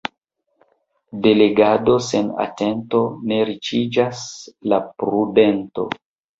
De 1.25 1.33
legado 1.41 1.99
sen 2.07 2.33
atento 2.47 3.03
ne 3.29 3.39
riĉiĝas 3.53 4.27
la 4.75 4.85
prudento. 5.05 5.89